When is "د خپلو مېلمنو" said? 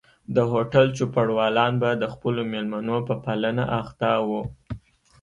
2.01-2.97